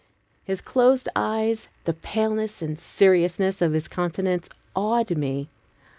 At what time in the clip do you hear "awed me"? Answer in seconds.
4.75-5.47